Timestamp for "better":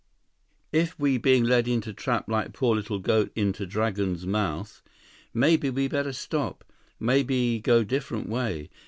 5.87-6.11